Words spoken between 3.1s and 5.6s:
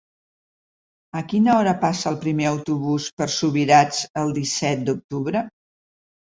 per Subirats el disset d'octubre?